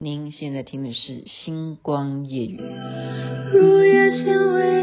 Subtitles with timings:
[0.00, 2.56] 您现在听的是《星光夜雨》。
[3.52, 4.77] 如月纤微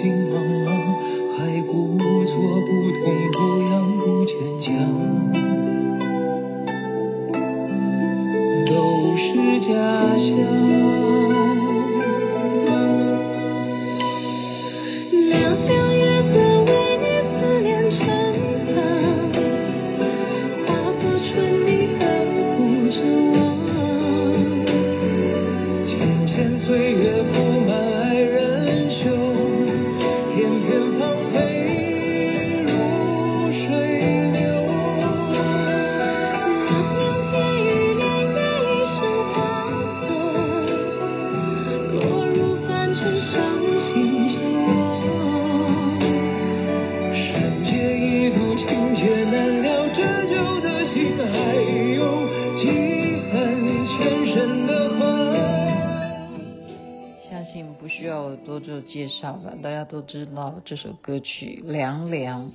[0.00, 0.23] 情
[59.62, 62.48] 大家都知道这首歌曲《凉凉》，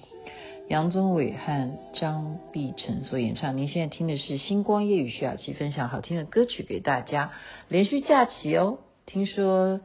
[0.68, 3.58] 杨宗纬和张碧晨所演唱。
[3.58, 7.32] 您现在听的是《星光夜雨》，徐雅琪分享好听的歌曲给大家。
[7.70, 9.80] 连续假期哦，听说，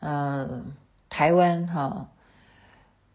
[0.00, 0.62] 呃，
[1.10, 2.08] 台湾哈、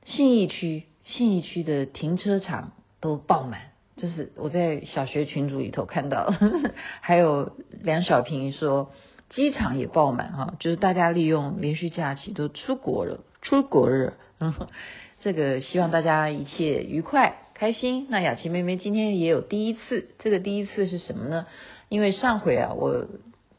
[0.05, 6.31] 信义区信义区的停车场都爆满，这是我在小学群组里头看到。
[7.01, 8.91] 还有梁小平说。
[9.29, 14.53] 机场也爆满哈，就是大家利用连续假期都出国了，出国了，嗯，
[15.19, 18.07] 这个希望大家一切愉快开心。
[18.09, 21.45] 那雅琪妹妹今天也有第一次，这个第一次是什么呢？
[21.89, 23.05] 因为上回啊，我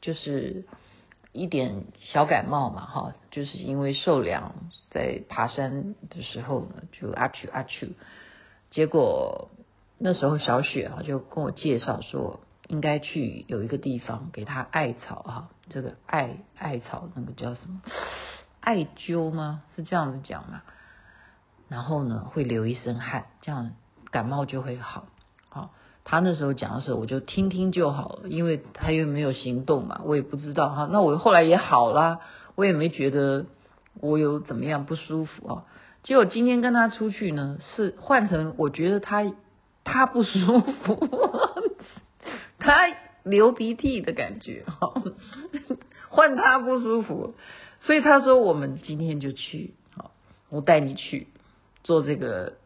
[0.01, 0.65] 就是
[1.33, 4.55] 一点小感冒嘛，哈，就是因为受凉，
[4.91, 7.91] 在爬山的时候呢，就阿嚏阿嚏，
[8.71, 9.51] 结果
[9.99, 12.41] 那时候小雪啊就跟我介绍说。
[12.69, 17.81] 应该去有一个地方给他艾草哈，这个艾艾草那个叫什么
[18.61, 19.63] 艾灸吗？
[19.75, 20.63] 是这样子讲吗？
[21.69, 23.73] 然后呢会流一身汗，这样
[24.11, 25.07] 感冒就会好。
[25.49, 25.71] 好，
[26.05, 30.89] 他那时候讲的时候我就听听就好了，因为他又没有行动嘛，我也不知道哈。
[30.91, 32.21] 那我后来也好啦，
[32.55, 33.47] 我也没觉得
[34.01, 35.65] 我有怎么样不舒服啊。
[36.03, 39.25] 结果今天跟他出去呢，是换成我觉得他
[39.85, 41.48] 他不舒服。
[42.69, 45.03] 他流鼻涕的感觉，哈，
[46.11, 47.35] 换他不舒服，
[47.81, 50.11] 所以他说我们今天就去，好，
[50.51, 51.29] 我带你去
[51.83, 52.59] 做这个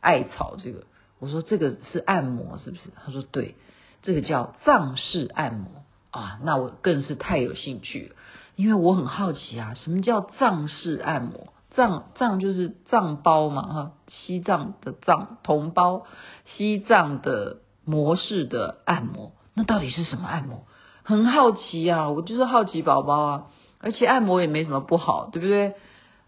[0.00, 0.84] 艾草，这个
[1.18, 2.82] 我说这个是按摩是不是？
[3.04, 3.56] 他说对，
[4.02, 8.16] 这个叫藏式按摩啊，那我更是太有兴趣了，
[8.54, 11.52] 因为我很好奇啊，什么叫藏式按摩？
[11.72, 16.06] 藏藏就是藏包嘛，哈，西藏的藏同胞，
[16.44, 17.63] 西藏的。
[17.84, 20.66] 模式的按摩，那到底是什么按摩？
[21.02, 23.46] 很好奇啊，我就是好奇宝宝啊，
[23.78, 25.74] 而且按摩也没什么不好，对不对？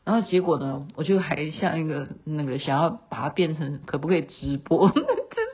[0.05, 4.93] 然后结果呢，我就还像一个那个想要把它变成可不可以直播，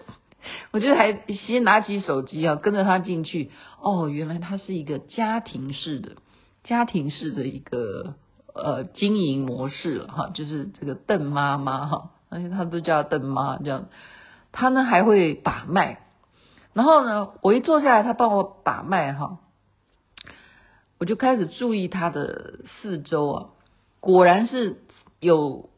[0.73, 3.51] 我就还先拿起手机啊，跟着他进去。
[3.81, 6.17] 哦，原来他是一个家庭式的
[6.65, 8.15] 家庭式的一个
[8.55, 13.87] 呃经营模式了哈，就是这个邓妈妈哈，而且他都叫邓妈这样。
[14.53, 15.99] 他呢还会把脉，
[16.75, 19.39] 然后呢，我一坐下来，他帮我把脉哈，
[20.99, 23.47] 我就开始注意他的四周啊，
[23.99, 24.83] 果然是
[25.21, 25.71] 有，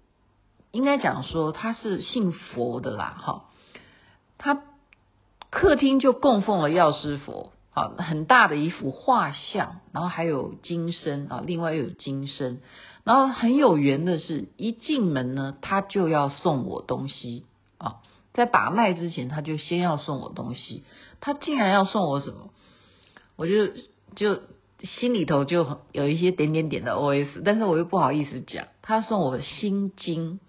[0.73, 3.45] 应该讲说他是信佛的啦哈，
[4.39, 4.61] 他
[5.51, 12.61] 客厅就供奉了药师佛，啊，很大的一幅画像，然后还有金身啊，另外又有金身，
[13.05, 17.47] 然后很有缘的是，一进门呢，他就要送我东西
[17.78, 17.98] 啊。
[18.34, 20.84] 在把脉之前，他就先要送我东西。
[21.21, 22.51] 他竟然要送我什么？
[23.36, 23.69] 我就
[24.15, 24.42] 就
[24.81, 28.66] 心里头就有一些点点点的 OS，但是我又不好意思讲。
[28.83, 30.41] 他送我心经，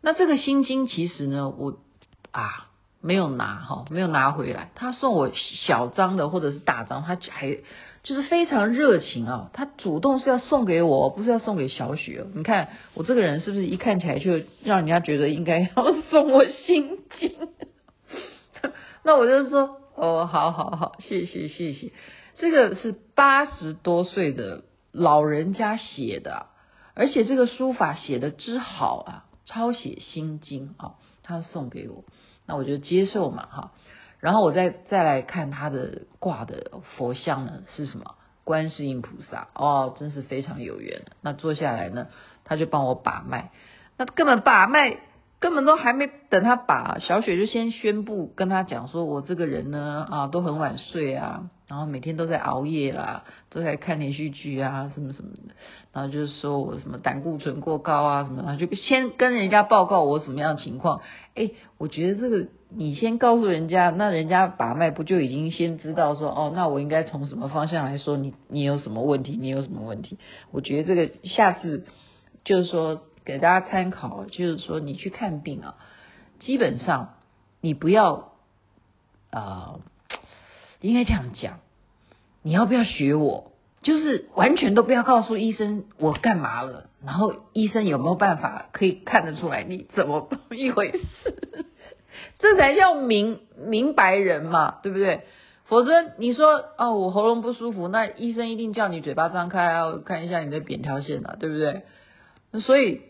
[0.00, 1.78] 那这个心经其实呢，我
[2.32, 2.65] 啊
[3.06, 4.70] 没有拿哈，没有拿回来。
[4.74, 7.58] 他送我小张的或者是大张，他还。
[8.02, 12.24] 就是非常热情啊，他主动是要送给我，不是要送给小雪。
[12.34, 17.34] 你看我这个人是不是一看起来就让人家觉得应该要送我心经？
[19.02, 21.90] 那我就说哦，好好好，谢谢谢谢。
[22.36, 24.62] 这个是八十多岁的
[24.92, 26.46] 老人家写的，
[26.94, 30.94] 而且这个书法写得之好啊，抄写心经啊，
[31.24, 32.04] 他送给我，
[32.46, 33.72] 那我就接受嘛哈。
[34.20, 38.14] 然后我再再来看他的挂的佛像呢是什么？
[38.44, 41.02] 观世音菩萨哦，真是非常有缘。
[41.20, 42.06] 那坐下来呢，
[42.44, 43.50] 他就帮我把脉，
[43.96, 44.98] 那根本把脉。
[45.38, 55.54] 根本都还没等他把小雪就先宣布跟他讲说，我这个人呢啊都很晚睡啊，然后每天都在熬夜啦，都在看连续剧啊什么什么的，
[55.92, 61.02] 然后就是说我什么胆固醇过高啊什么的，就先跟人家报告我什么样的情况。
[61.34, 70.18] 哎，我觉得这个你先告诉人家，那人家把脉不就已经先知道说哦，那我应该从什么方向来说你你有什么问题，你有什么问题？
[70.50, 71.84] 我觉得这个下次
[72.42, 73.02] 就是说。
[73.26, 75.74] 给大家参考，就是说你去看病啊，
[76.38, 77.16] 基本上
[77.60, 78.32] 你不要，
[79.32, 79.80] 呃，
[80.80, 81.58] 应该这样讲，
[82.42, 83.50] 你要不要学我？
[83.82, 91.66] 就是完全都不要告诉医生我干嘛了，然后医生有没有办法可以看得出来你怎么一回事？
[92.38, 95.24] 这才叫明明白人嘛，对不对？
[95.64, 101.82] 否则你说哦，我喉咙不舒服，那医生一定叫你嘴巴张开啊，看一下你的扁桃腺啊，对不对？
[102.62, 103.02] 所以。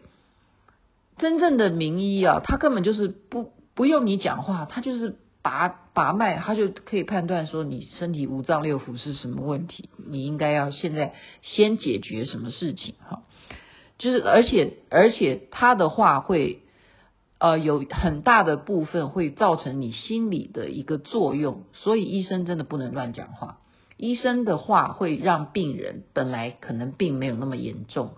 [1.19, 13.23] 真正的名医啊，他根本就是不不用你讲话，他就是把把脉，他就可以判断说你身体五脏六腑是什么问题，你应该要现在先解决什么事情哈。
[13.99, 16.61] 就是而且而且他的话会
[17.39, 23.59] 呃有很大的部分会造成你心理的一个作用，所以医生真的不能乱讲话。
[23.97, 28.17] 医生的话会让病人本来可能并没有那么严重。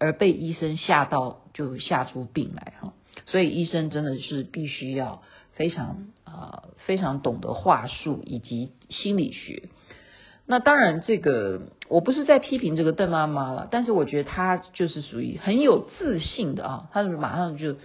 [0.00, 2.94] 而被医生吓到，就吓出病来哈，
[3.26, 5.20] 所以医生真的是必须要
[5.52, 6.32] 非常啊、
[6.64, 9.68] 呃、非常懂得话术以及心理学。
[10.46, 17.76] 那当然，这个我不是在批评这个邓妈妈了，但是我觉得她就是属于很有自信的啊，她马上就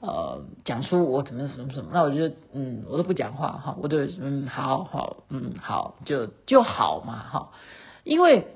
[0.00, 7.52] 呃讲出我怎么什么什么，那我就嗯我都不讲话哈，我就嗯好好嗯好就就好嘛哈，
[8.04, 8.46] 因为。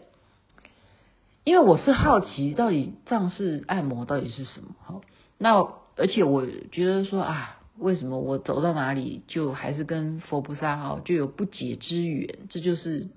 [1.44, 4.68] 因为我是好奇，到底藏式按摩到底是什么？
[4.84, 5.00] 哈，
[5.38, 5.54] 那
[5.96, 12.40] 而且我觉得说啊，为什么我走到哪里就还是跟佛菩萨哈就有不解之缘？
[12.50, 13.08] 这就是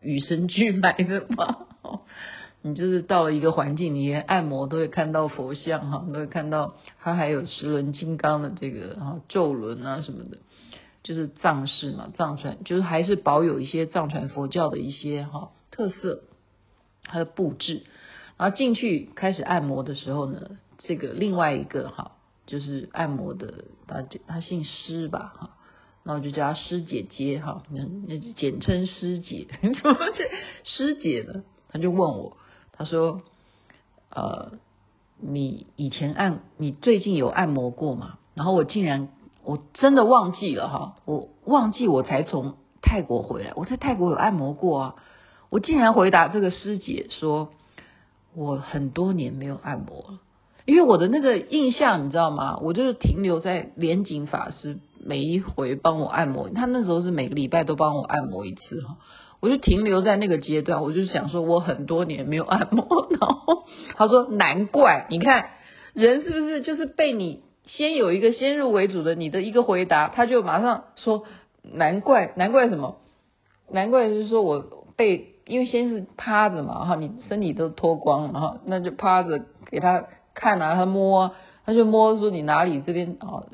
[0.00, 1.66] 与生俱来的嘛。
[2.62, 10.38] 你就是到了一个环境，你连按摩都会看到佛像哈，都会看到它还有十轮金刚的这个哈咒轮啊什么的，
[11.02, 16.22] 就是藏式嘛，藏传就是还是保有一些藏传佛教的一些哈特色。
[17.06, 17.84] 它的布置，
[18.36, 22.12] 然后进去开始按摩的时候呢，这个另外一个哈，
[22.46, 25.50] 就是按摩的，他就他姓施吧哈，
[26.02, 29.46] 那我就叫他施姐姐哈，那那简称施姐。
[29.62, 30.24] 怎么这
[30.64, 31.44] 施姐呢？
[31.68, 32.36] 他就问我，
[32.72, 33.22] 他说，
[34.10, 34.52] 呃，
[35.20, 38.18] 你以前按，你最近有按摩过吗？
[38.34, 39.08] 然后我竟然
[39.44, 44.94] 我真的忘记了哈，我忘记我才从泰国回来，我在泰国有按摩过啊。
[45.48, 47.50] 我竟然回答这个师姐说，
[48.34, 50.18] 我很多年没有按摩了，
[50.66, 52.58] 因为我的那个印象你知道吗？
[52.60, 58.96] 我就是停留在莲景法师每一回帮我按摩，他那时候是每个礼拜都帮我按摩一次哈，
[59.40, 63.64] 我就停留在那个阶段，我就想说我很多年没有按摩，然后
[63.94, 65.50] 他说难怪，你看
[65.94, 71.22] 人是不是就是被你先有一个先入为主的你的一个回答，他就马上说
[71.62, 72.96] 难怪，难怪什么？
[73.70, 75.35] 难怪就是说我被。
[75.46, 83.46] 因为先是趴着嘛，哈，你身体都脱光了哈，那就趴着给他看啊，他摸，他就摸说你哪里这边啊，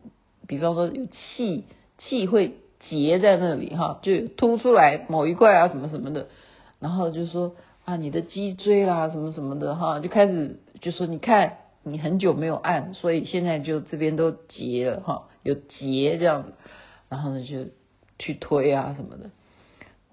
[0.46, 1.64] 比方说有气
[1.98, 2.54] 气会
[2.88, 6.28] 结在那里哈，就凸出来某一块啊什么什么的，
[6.80, 7.52] 然后就说
[7.84, 16.54] 啊你的脊椎啦什么什么的哈，就开始就说你看你很久没有按，所以现在就这边都结了哈，有结这样子，
[17.10, 17.66] 然后呢就
[18.18, 19.30] 去推啊什么的，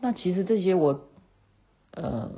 [0.01, 1.05] 那其实这些我。
[2.01, 2.31] 呃，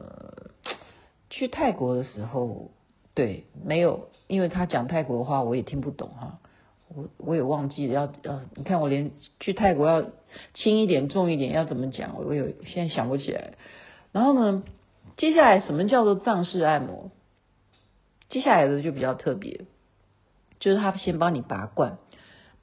[1.30, 2.72] 去泰国的时候，
[3.14, 6.40] 对，没有，因为他讲泰国话，我也听不懂哈，
[6.88, 10.04] 我我也忘记了要呃，你看我连去泰国要
[10.56, 13.54] 轻一点、重一点要怎么讲，我有现在想不起来。
[14.12, 14.64] 然后呢，
[15.18, 17.12] 接下来什么叫做藏式按摩？
[18.30, 19.62] 接下来的就比较特别，
[20.60, 21.98] 就是他先帮你拔罐。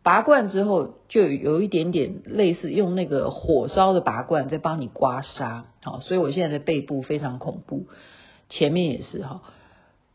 [0.08, 7.88] 拔罐之后，就有一点点类似用那个火烧的拔罐在帮你刮痧，好，所以我现在的背部非常恐怖，
[8.48, 9.42] 前面也是哈。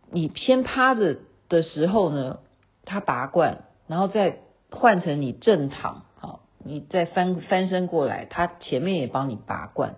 [0.09, 2.39] 你先趴着的时候呢，
[2.85, 4.39] 他拔罐，然后再
[4.71, 9.97] 换成你正躺，好，你再翻翻身过来，他前面也帮你拔罐，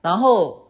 [0.00, 0.68] 然后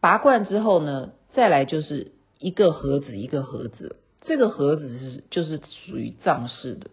[0.00, 2.10] 拔罐之后呢，再来就是
[2.40, 6.90] 一个盒子一个盒子，这个盒子是就是属于藏式的，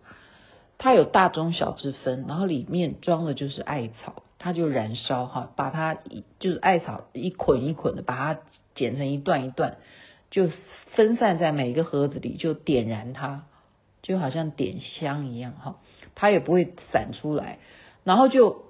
[0.77, 5.97] 它有大中小之分，然后里面装的就是艾草，它就燃烧哈，把它
[6.39, 8.39] 就是艾草一捆一捆的把它
[8.75, 9.77] 剪成一段一段，
[10.29, 10.49] 就
[10.93, 13.45] 分散在每一个盒子里，就点燃它，
[14.03, 15.77] 就好像点香一样哈，
[16.13, 17.57] 它也不会散出来，
[18.03, 18.63] 然后就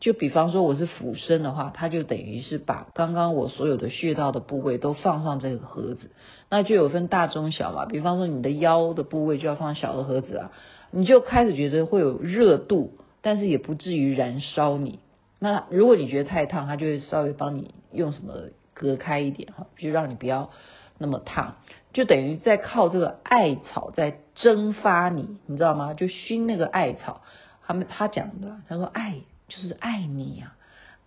[0.00, 6.10] 就比方说我是俯身的话，它就等于是把刚刚我所有的穴道的部位都放上这个盒子，
[6.48, 7.86] 那就有分大中小嘛。
[7.86, 10.52] 比方说你的腰的部位就要放小的盒子啊，
[10.90, 14.98] 你就开始觉得会有热度，但是也不至于燃烧你。
[15.38, 18.34] 那如果你觉得太烫，它就会稍微帮你用什么
[18.74, 20.50] 隔开一点哈，就让你不要
[20.98, 21.56] 那么烫，
[21.92, 25.94] 就等于在靠这个艾草在蒸发你，你知道吗？
[25.94, 27.22] 就熏那个艾草，
[27.66, 29.20] 他们他讲的，他说艾。
[29.52, 30.54] 就是爱你呀、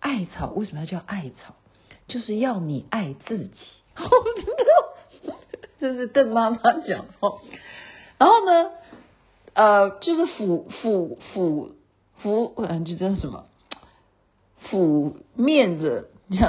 [0.00, 1.54] 艾草为什么要叫艾草？
[2.08, 3.58] 就是要你爱自己。
[5.80, 7.40] 这是邓妈妈讲哦。
[8.18, 8.70] 然后呢，
[9.54, 11.70] 呃，就是俯俯俯
[12.18, 13.44] 俯，嗯，这叫什么？
[14.70, 16.06] 俯面着，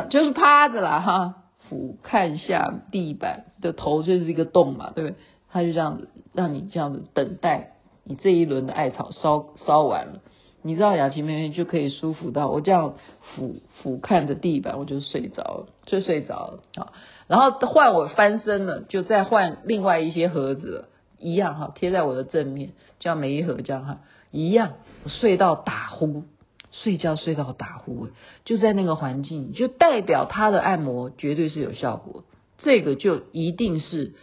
[0.10, 1.36] 就是趴着啦哈。
[1.68, 5.16] 俯看一下地板的头就是一个洞嘛，对不对？
[5.50, 7.72] 他就这样子让你这样子等待，
[8.04, 10.22] 你这一轮的艾草烧烧完了。
[10.62, 12.96] 你知道雅琪妹妹就可以舒服到我这样
[13.36, 16.94] 俯俯看着地板，我就睡着了，就睡着了啊。
[17.28, 20.88] 然后换我翻身了，就再换另外一些盒子了，
[21.26, 24.00] 一样哈，贴在我的正面，这样每一盒这样哈，
[24.32, 24.74] 一样。
[25.08, 26.24] 睡到打呼，
[26.72, 28.08] 睡觉睡到打呼，
[28.44, 32.24] 就在那个环境，就代表他的按摩绝对是有效果。
[32.58, 34.14] 这个就一定是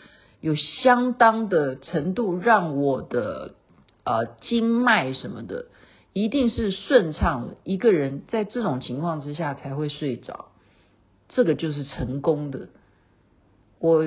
[0.40, 3.54] 有相当的程度，让我的
[4.02, 5.66] 呃经脉什么的。
[6.14, 10.46] 一定是顺畅的，一个人在这种情况之下才会睡着，
[11.28, 12.68] 这个就是成功的。
[13.78, 14.04] 我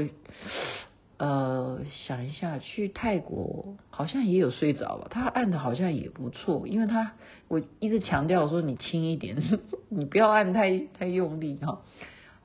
[1.17, 1.74] 呃
[2.07, 7.13] 想一下，去泰国好像也有睡着吧，他按的好像也不错，因为他
[7.47, 9.37] 我一直强调说你轻一点，
[9.89, 11.81] 你不要按太太用力哈。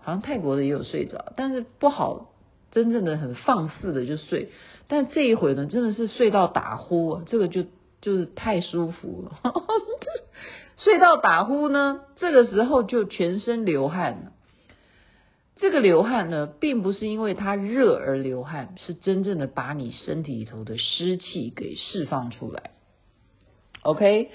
[0.01, 2.31] 好像泰国的也有睡着，但是不好
[2.71, 4.49] 真正的很放肆的就睡，
[4.89, 7.65] 但这一回呢，真的是睡到打呼，这个就。
[8.03, 9.43] 就是太舒服了，
[10.79, 14.33] 睡到打呼呢，这个时候就全身流汗了。
[15.61, 22.71] 这个流汗呢，并不是因为它热而流汗，是真正的把你身体里头的湿气给释放出来。
[23.83, 24.31] OK，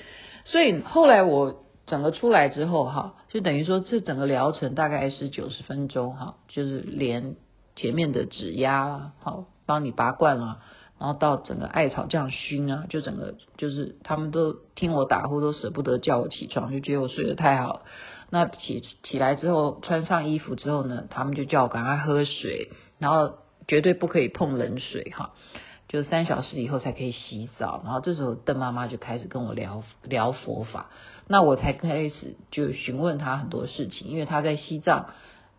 [0.46, 7.36] 所以后来我整个出来之后哈，就等于说这整个疗程大概是九十分钟哈，就是连
[7.76, 10.60] 前面的指压啦好，帮你拔罐了。
[10.98, 17.82] 然后到整个艾草这样熏啊，就整个就是他们都听我打呼，都舍不得叫我起床，就觉得我睡得太好。
[18.30, 23.36] 那起起来之后，穿上衣服之后呢，他们就叫我赶快喝水，然后
[23.68, 25.34] 绝对不可以碰冷水哈，
[25.88, 27.82] 就三小时以后才可以洗澡。
[27.84, 30.90] 然后这时候邓妈妈就开始跟我聊聊佛法，
[31.28, 35.08] 那我才开始就询问她很多事情，因为她在西藏。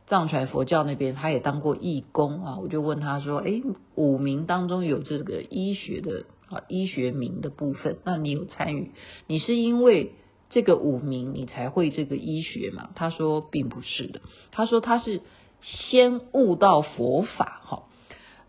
[0.08, 3.60] 藏传佛教那边，他也当过义工啊，我就问他说：“哎，
[3.96, 8.92] 五明当中有这个医学的啊，医学名的部分，那你有参与？
[9.26, 10.12] 你是因为
[10.50, 14.20] 这个五明你才会这个医学嘛？”他说并不是的，
[14.52, 15.20] 他说他是
[15.62, 17.82] 先悟到佛法哈。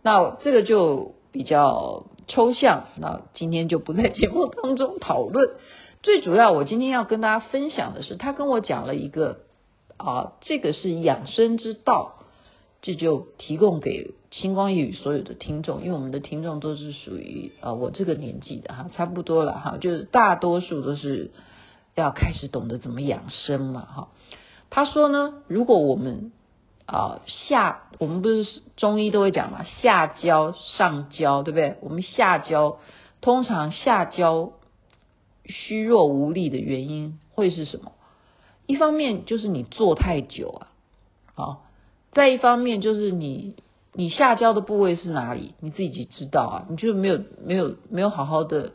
[0.01, 5.49] 那这个就比较抽象，那今天就不在节目当中讨论。
[6.03, 9.39] 最主要，我今天要跟大家分享的是，他跟我讲了一个。
[9.99, 12.17] 啊，这个是养生之道，
[12.83, 21.31] 这就提供给星光夜语所有的听众，因为我们的听众都是属于啊我这个年纪的哈，差不多了哈，就是大多数都是
[22.01, 24.07] 要开始懂得怎么养生嘛哈。
[24.69, 26.31] 他说呢，如果我们
[26.85, 31.77] 啊下，我们不是中医都会讲嘛，下焦上焦，对不对？
[31.81, 32.77] 我们下焦
[33.19, 34.53] 通常下焦
[35.45, 37.91] 虚弱无力的原因会是什么？
[38.67, 40.67] 一方面就是你坐太久啊，
[41.33, 41.65] 好，
[42.11, 43.55] 再一方面就是你
[43.93, 48.73] 你下焦的部位是哪里，你自己知道啊，你就没有没有没有好好的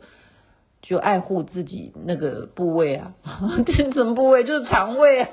[0.83, 3.15] 就爱护自己那个部位啊，
[3.65, 4.43] 这什么部位？
[4.43, 5.31] 就是肠胃啊，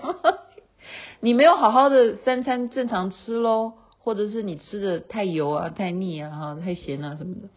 [1.20, 7.48] 你没有好好的三餐正常吃喽，或者是你吃的太油啊、太腻啊、哈、太咸啊什么的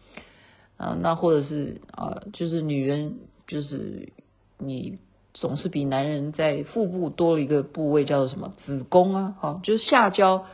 [0.76, 4.10] 啊，那或者是啊，就是女人就是
[4.58, 4.98] 你。
[5.36, 8.54] 总是比男人在腹部多了一个部位，叫做什么？
[8.64, 10.46] 子宫啊，好，就是下焦，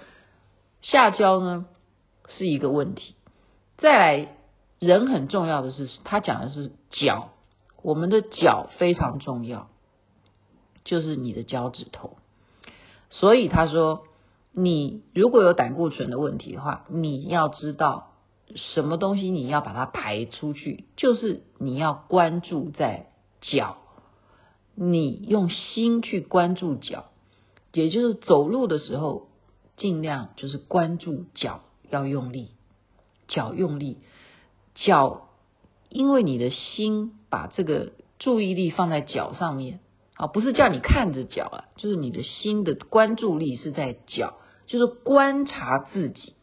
[0.81, 1.67] 下焦呢
[2.29, 3.15] 是一个问题。
[3.77, 4.29] 再来，
[4.79, 7.31] 人很重要的是，他讲的是脚，
[7.83, 9.69] 我们的脚非常重要，
[10.85, 12.17] 就是你的脚趾头。
[13.09, 14.05] 所以他说，
[14.53, 18.13] 你如果有胆固醇的问题的话，你要知道
[18.55, 23.79] 什么东西你要把它排出去，就是你要关注在脚，
[24.75, 27.07] 你用心去关注脚，
[27.73, 29.29] 也就是走路的时候
[29.77, 32.51] 尽量就是关注脚要用力，
[33.29, 33.99] 脚用力，
[34.75, 35.29] 脚
[35.91, 39.81] 因为你的心把这个注意力放在脚上面。
[40.15, 44.35] 啊，不是叫你看着脚啊，就是你的心的关注力是在脚，
[44.67, 46.35] 就是观察自己，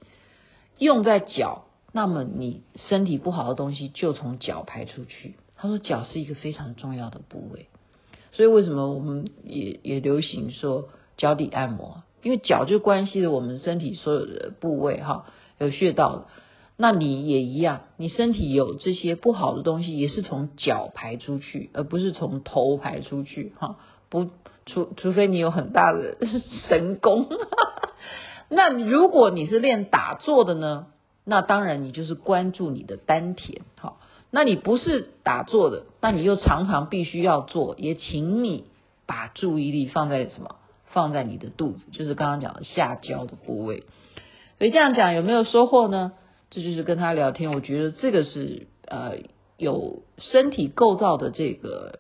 [0.79, 5.35] 用在脚，那么你身体不好的东西就从脚排出去。
[5.55, 7.67] 他说脚是一个非常重要的部位，
[8.31, 12.01] 所以为什么我们也也流行说脚底按摩？
[12.23, 15.27] 因为脚就关系了我们身体所有的部位哈，
[15.59, 16.25] 有穴道。
[16.77, 23.77] 那你也一样，你身体有这些不好的东西，也是从脚排出去，而不是从头排出去，哈，
[24.09, 24.29] 不，
[24.67, 26.17] 除除非你有很大的
[26.69, 27.27] 神功。
[28.49, 30.87] 那如果你是练打坐的呢？
[31.25, 38.65] 那当然你就是关注你的丹田，好，那你不是打坐的，那你又常常必须要做，也请你
[39.05, 40.55] 把注意力放在什么？
[40.85, 43.83] 放在你的肚子，就是刚刚讲的下焦的部位。
[44.57, 46.13] 所以这样讲有没有收获呢？
[46.49, 49.17] 这就是跟他聊天，我觉得这个是呃
[49.57, 51.99] 有身体构造的这个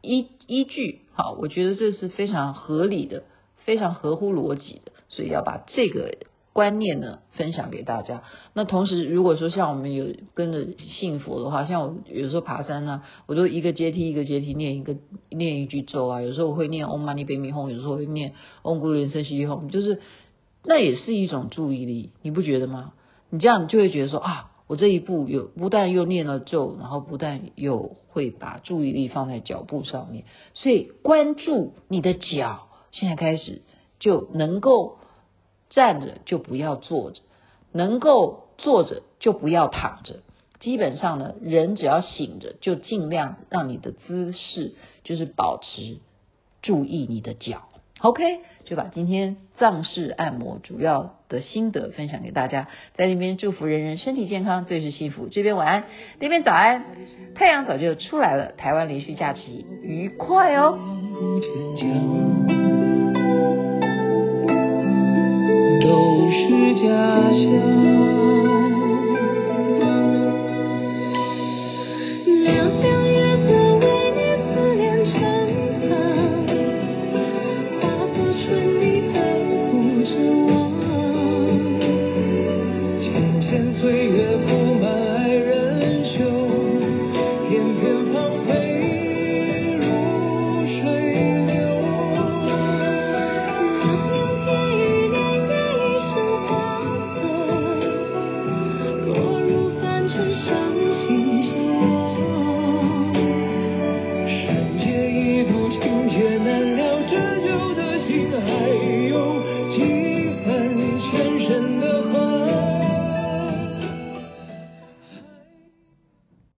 [0.00, 3.24] 依依据，好，我觉得这是非常合理的，
[3.64, 6.16] 非常合乎逻辑的，所以要把这个
[6.52, 8.22] 观念呢分享给大家。
[8.52, 14.96] 那同时，如果说像我们有跟着信佛的话，像我有时候爬山呢，我都一个阶梯一个阶梯念一个
[15.30, 20.00] 念一句咒啊，有时候我会念 Om Mani Padme Hum，有时候会念 Om Guru Ren Shi h o m 就是
[20.62, 22.92] 那也是一种注意力，你不觉得吗？
[23.34, 33.62] 你这样就会觉得说啊，我这一步有不但又念了咒，然后不但又会把注意力放在脚步上面，所以关注你的脚，现在开始
[33.98, 34.98] 就能够
[35.68, 37.22] 站着就不要坐着，
[37.72, 40.20] 能够坐着就不要躺着。
[40.60, 45.98] 基本上呢，人只要醒着，就尽量让你的姿势就是保持
[46.62, 47.64] 注意你的脚。
[47.98, 48.22] OK，
[48.64, 55.28] 就把今天藏式按摩主要的心得分享给大家，在那边祝福人人身体健康，最是幸福。
[55.30, 55.84] 这边晚安，
[56.18, 56.84] 那边早安，
[57.34, 58.52] 太阳早就出来了。
[58.52, 60.78] 台湾连续假期愉快哦。
[65.80, 68.23] 都是家乡。